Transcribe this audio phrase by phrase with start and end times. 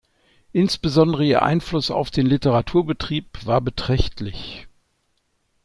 [0.51, 4.67] Insbesondere ihr Einfluss auf den Literaturbetrieb war beträchtlich.